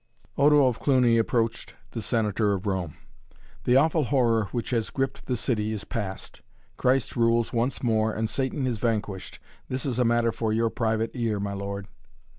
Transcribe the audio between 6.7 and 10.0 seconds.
Christ rules once more and Satan is vanquished. This is